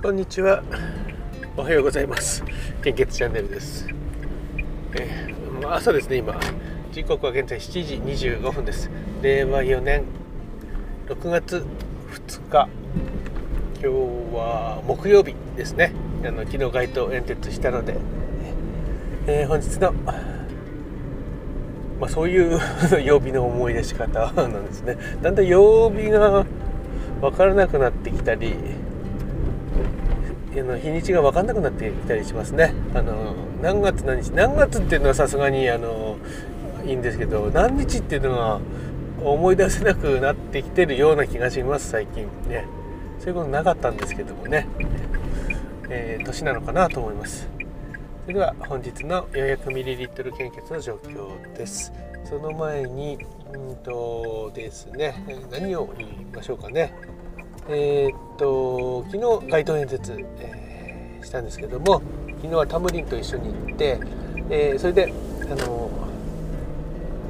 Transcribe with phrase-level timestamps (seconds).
[0.00, 0.62] こんにちは。
[1.56, 2.44] おはようございます。
[2.84, 3.88] 献血チャンネルです。
[4.94, 6.38] えーまあ朝ですね、今。
[6.92, 8.88] 時刻は現在7時25分です。
[9.22, 10.04] 令和4年
[11.08, 11.66] 6月
[12.12, 12.68] 2日。
[13.74, 13.86] 今日
[14.36, 15.92] は木曜日ですね。
[16.24, 17.96] あの昨日街頭演説したので、
[19.26, 19.92] えー本日の、
[21.98, 22.60] まあ、そういう
[23.04, 24.96] 曜日の思い出し方なんですね。
[25.20, 26.46] だんだん曜日が
[27.20, 28.54] 分からなくなってきたり、
[30.62, 32.74] の日にちが分かんなくなってきたりしますね。
[32.94, 36.16] あの何月何日何月っていうのはさすがにあの
[36.86, 38.60] いいんですけど何日っていうのは
[39.22, 42.66] 思い出せなくなってきてるような気がします最近ね。
[43.18, 44.66] そういうことなかったんですけどもね、
[45.90, 47.48] えー年なのかなと思います。
[48.22, 51.92] それでは本日の 400ml 献血の状況です。
[52.24, 53.18] その前に
[53.54, 56.92] うんとですね何を言いましょうかね。
[57.70, 62.00] えーっと昨日街頭演説、えーしたんですけども
[62.36, 64.00] 昨日はタムリンと一緒に行って、
[64.48, 65.12] えーそれで
[65.50, 65.90] あの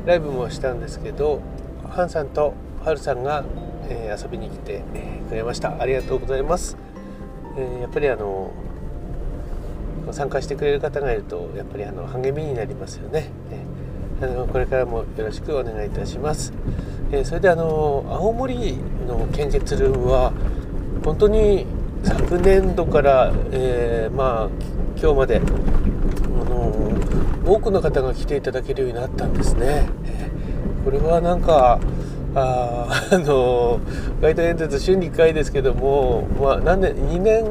[0.06, 1.40] ライブもしたんですけど
[1.88, 3.44] ハンさんとハルさんが、
[3.88, 4.82] え遊びに来て、
[5.28, 5.80] くれました。
[5.80, 6.76] ありがとうございます、
[7.56, 8.52] えやっぱりあの
[10.12, 16.52] 参加してくれる方がいるとやっぱりあの励みになりますよね、えーあのこれからもよろしくお願いいたします、
[17.10, 20.32] えーそれであの青森の献血ルームは
[21.04, 21.66] 本当に
[22.02, 24.48] 昨年度から、えーまあ
[25.00, 26.90] 今日まであの
[27.46, 29.88] 多くの方が来ていただけるようになったんですね、
[30.84, 31.78] これはなんか
[32.34, 33.80] あ あの
[34.20, 37.44] 街頭演説週に1回ですけども、まあ、何年2年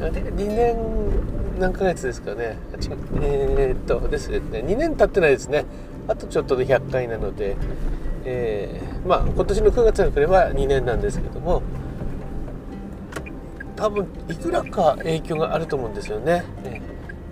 [0.00, 0.76] あれ？2年
[1.58, 2.58] 何ヶ月ですかね。
[3.22, 4.40] えーっとですね。
[4.52, 5.64] 2年経ってないですね。
[6.08, 7.56] あとちょっとで100回なので、
[8.24, 11.62] えーまあ今年の9月が来れば2年なんですけども
[13.76, 16.44] 多分いくらか影響があると思うんですよね。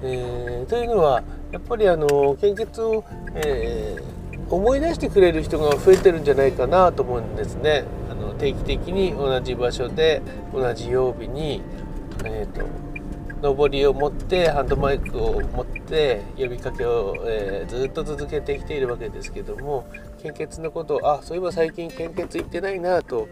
[0.03, 7.85] えーというのはやっぱりあの献血を、えー思い出してくれる人が増えてるんじゃないかなと思うんですね。
[8.11, 11.63] あの定期的に同じ場所で同じ曜日に、
[12.25, 12.67] えー、と
[13.43, 19.87] 上りを持ってハンドマイクを持って呼びかけを、えーずっと続けてきているわけですけども
[20.23, 23.29] 献血のことをあそういえば最近献血行ってないなと、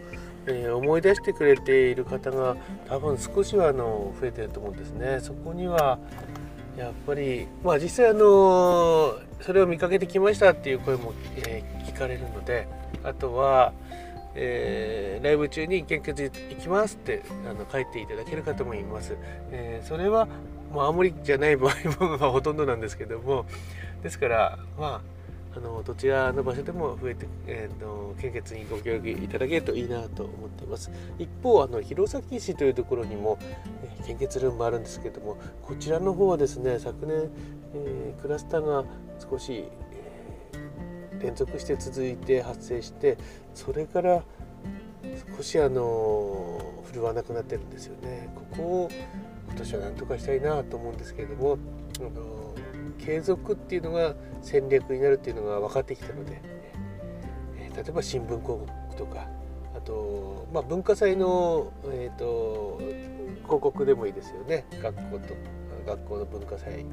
[0.47, 2.55] えー思い出してくれている方が
[2.87, 5.19] 多分少しはあの増えてると思うんですね。
[5.19, 5.99] そこには
[6.77, 12.67] やっぱりまあ実際あのそれを見かけてきましたっていう声も、えー聞かれるので
[13.03, 13.73] あとは、
[14.35, 19.17] えーライブ中に献血行きますってあの書いていただける方もいます。
[19.51, 20.27] えーそれは
[20.73, 23.45] まあ青森じゃない場合もほとんどなんですけども
[24.03, 25.01] ですからま
[25.53, 33.39] ああのどちらの場所でも増えて、えー、の献血にご協力いただけるといいなと思っています一方あの弘前市というところにも、
[33.83, 37.29] えー献血ルームあるんですけどもこちらの方はですね昨年、
[37.75, 38.85] えークラスターが
[39.19, 39.65] 少し、
[41.21, 43.17] 連続して続いて発生して
[43.53, 44.23] それから
[45.37, 48.29] 少しあの振るわなくなってるんですよね。
[48.35, 48.89] ここを
[49.49, 51.57] 今年は何とかしたいなと思うんですけれども
[51.99, 52.53] あの
[52.99, 56.41] 継続っていうのが戦略になるっていうのが分かってきたので、
[57.57, 59.27] え例えば新聞広告とか
[59.75, 62.79] あと、まあ、文化祭の、えー、と
[63.43, 64.65] 広告でもいいですよね。
[64.81, 65.33] 学校と
[65.85, 66.85] 学校の文化祭。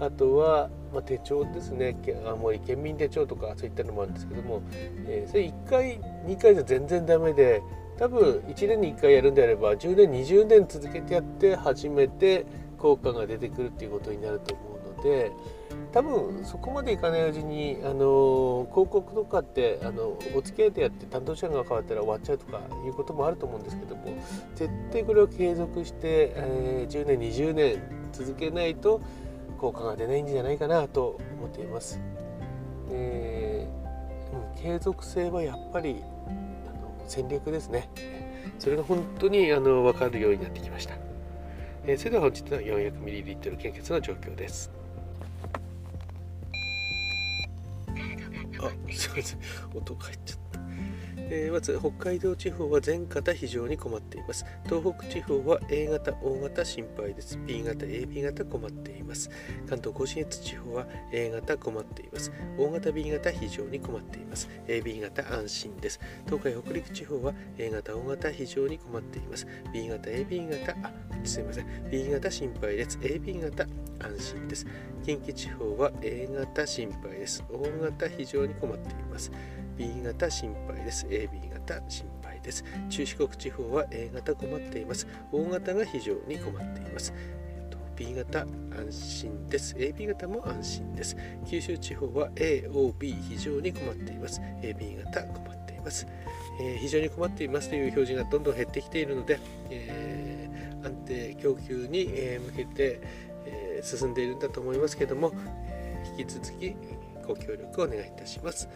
[0.00, 1.96] あとは、まあ、手帳ですね。
[2.26, 4.62] 青森県民手帳とかそういったのもあるんですけども、
[5.06, 7.62] えーそれ1回2回じゃ全然ダメで
[7.98, 12.46] 多分1年に1回やるんであれば10年20年続けてやって初めて
[12.78, 15.32] 効果が出てくるっていうことになると思うので
[15.92, 24.04] 多分そこまでいかないうちにあの広告とかってあのお付き合いでやって担当者が変わったら終わっちゃうとかいうこともあると思うんですけども
[24.54, 27.82] 絶対これを継続して、えー10年20年
[28.12, 29.00] 続けないと
[29.58, 32.00] 効果が出ないんじゃないかなと思っています。
[32.90, 37.90] えーうん、継続性はやっぱりあの戦略ですね。
[38.58, 40.94] それが本当にあの分かるようになってきました。
[41.84, 44.70] えーそれでは本日の 400ml 献血の状況です。
[48.60, 49.40] あ、すみません。
[49.74, 50.47] 音が入っちゃった。
[51.30, 54.46] えーまず北海道地方は全型非常に困っています。
[54.64, 57.38] 東北地方は A 型 O 型心配です。
[57.46, 59.28] B 型 AB 型困っています。
[59.68, 62.32] 関東甲信越地方は A 型困っています。
[62.56, 64.48] O 型 B 型非常に困っています。
[64.66, 66.00] AB 型安心です。
[66.24, 69.46] 東海北陸地方は A 型 O 型非常に困っています。
[69.72, 70.92] B 型 AB 型あ
[71.24, 71.90] すいません。
[71.90, 72.98] B 型心配です。
[73.00, 73.66] AB 型
[74.00, 74.66] 安心です。
[75.04, 77.44] 近畿地方は A 型心配です。
[77.50, 79.30] O 型非常に困っています。
[79.78, 81.06] B 型心配です。
[81.06, 82.64] AB 型心配です。
[82.90, 85.06] 中四国地方は A 型困っています。
[85.30, 87.12] O 型が非常に困っています。
[87.94, 88.40] B 型
[88.76, 89.76] 安心です。
[89.76, 91.16] AB 型も安心です。
[91.48, 94.40] 九州地方は AOB 非常に困っています。
[94.62, 96.06] AB 型困っています、
[96.60, 99.38] えー、非常に困っていますという表示がどんどん減ってきているので、
[99.70, 103.00] えー、安定供給に、え向けて、
[103.46, 105.32] え進んでいるんだと思いますけども、
[105.66, 106.76] え引き続き
[107.28, 108.68] ご協力をお願いいたします。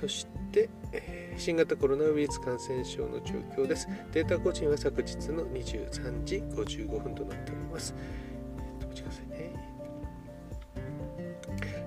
[0.00, 3.88] そして、え新型コロナウイルス感染症の状況です。
[4.12, 7.94] データ更新は昨日の23時55分となっております。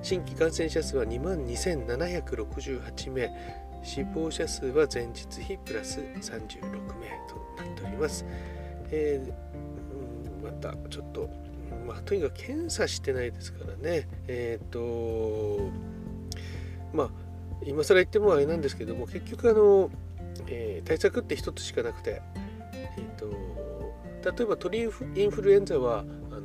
[0.02, 3.66] 新規感染者数は2万2768名。
[3.86, 6.62] 死亡者数は前日比プラス36
[7.00, 8.26] 名となっております、
[8.90, 11.30] えー、またちょっと、
[11.86, 14.08] まあ、とにかく検査してないですからね。
[14.28, 15.70] えっ、ー、と
[16.94, 17.10] まあ
[17.64, 19.90] 今更言ってもあれなんですけども結局あの、
[20.48, 22.22] えー、対策って一つしかなくて
[22.74, 26.42] えっ、と例えば鳥インフルエンザはあの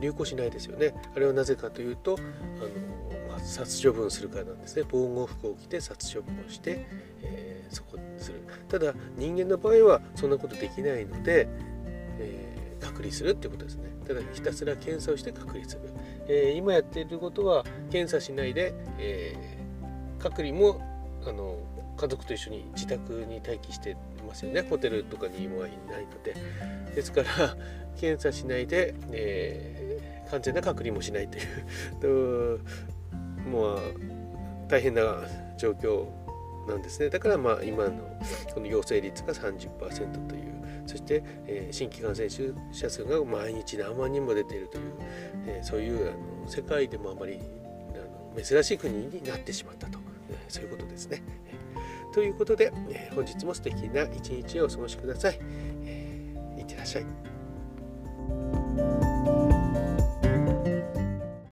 [0.00, 0.94] 流行しないですよね。
[1.14, 4.84] あれはなぜかというとあの、まあ、殺処分するからなんですね。
[4.90, 6.86] 防護服を着て殺処分をして、
[7.22, 8.40] えー、そこにする。
[8.68, 11.48] ただ人間の場合はそんなことできないので、
[12.18, 12.55] え、
[12.96, 13.90] 隔離するっていうことですね。
[14.06, 15.82] ただひたすら検査をして隔離する、
[16.28, 19.36] えー、今やっていることは検査しないで、え
[20.18, 20.80] 隔離も
[21.26, 21.58] あの
[21.98, 23.96] 家族と一緒に自宅に待機して
[24.26, 24.62] ますよね。
[24.62, 26.34] ホテルとかにはいないので。
[26.94, 27.28] ですから
[27.96, 32.60] 検査しないで、え完全な隔離もしないという。
[33.50, 33.80] もう
[34.68, 35.22] 大変な
[35.56, 36.06] 状況
[36.66, 37.10] なんですね。
[37.10, 38.18] だからまあ今の
[38.54, 40.55] この陽性率が30%という
[40.86, 42.28] そして、えー、新規感染
[42.72, 44.92] 者数が毎日何万人も出ているという、
[45.46, 47.40] えー、そういうあの世界でもあまり
[47.94, 49.98] あの珍しい国になってしまったと、
[50.30, 51.22] えー、そういうことですね。
[52.14, 55.38] ということで、えー、本日も素敵な一日をお過ごしください。
[55.84, 57.35] えー、いってらっしゃい。